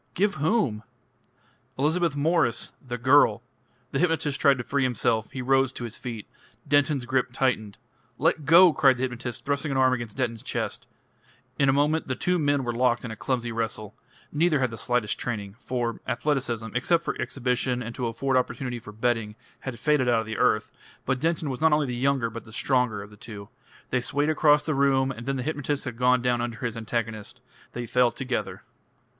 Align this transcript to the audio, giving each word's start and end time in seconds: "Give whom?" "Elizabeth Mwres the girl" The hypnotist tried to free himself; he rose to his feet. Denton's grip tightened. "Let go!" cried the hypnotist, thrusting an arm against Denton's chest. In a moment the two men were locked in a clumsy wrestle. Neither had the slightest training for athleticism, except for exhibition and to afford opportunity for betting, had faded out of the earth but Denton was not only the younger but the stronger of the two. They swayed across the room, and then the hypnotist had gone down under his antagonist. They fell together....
"Give 0.15 0.33
whom?" 0.33 0.81
"Elizabeth 1.77 2.15
Mwres 2.15 2.71
the 2.81 2.97
girl" 2.97 3.43
The 3.91 3.99
hypnotist 3.99 4.41
tried 4.41 4.57
to 4.57 4.63
free 4.63 4.81
himself; 4.81 5.29
he 5.29 5.43
rose 5.43 5.71
to 5.73 5.83
his 5.83 5.95
feet. 5.95 6.25
Denton's 6.67 7.05
grip 7.05 7.31
tightened. 7.31 7.77
"Let 8.17 8.43
go!" 8.45 8.73
cried 8.73 8.97
the 8.97 9.03
hypnotist, 9.03 9.45
thrusting 9.45 9.69
an 9.71 9.77
arm 9.77 9.93
against 9.93 10.17
Denton's 10.17 10.41
chest. 10.41 10.87
In 11.59 11.69
a 11.69 11.73
moment 11.73 12.07
the 12.07 12.15
two 12.15 12.39
men 12.39 12.63
were 12.63 12.73
locked 12.73 13.05
in 13.05 13.11
a 13.11 13.15
clumsy 13.15 13.51
wrestle. 13.51 13.93
Neither 14.31 14.59
had 14.59 14.71
the 14.71 14.75
slightest 14.79 15.19
training 15.19 15.53
for 15.59 16.01
athleticism, 16.07 16.69
except 16.73 17.03
for 17.05 17.15
exhibition 17.21 17.83
and 17.83 17.93
to 17.93 18.07
afford 18.07 18.37
opportunity 18.37 18.79
for 18.79 18.91
betting, 18.91 19.35
had 19.59 19.77
faded 19.77 20.09
out 20.09 20.21
of 20.21 20.25
the 20.25 20.37
earth 20.39 20.71
but 21.05 21.19
Denton 21.19 21.47
was 21.51 21.61
not 21.61 21.73
only 21.73 21.85
the 21.85 21.95
younger 21.95 22.31
but 22.31 22.43
the 22.43 22.51
stronger 22.51 23.03
of 23.03 23.11
the 23.11 23.17
two. 23.17 23.49
They 23.91 24.01
swayed 24.01 24.29
across 24.29 24.65
the 24.65 24.73
room, 24.73 25.11
and 25.11 25.27
then 25.27 25.35
the 25.35 25.43
hypnotist 25.43 25.85
had 25.85 25.95
gone 25.97 26.23
down 26.23 26.41
under 26.41 26.57
his 26.65 26.75
antagonist. 26.75 27.39
They 27.73 27.85
fell 27.85 28.09
together.... 28.09 28.63